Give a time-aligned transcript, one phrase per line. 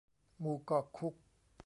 [0.39, 1.13] หมู่เกาะคุก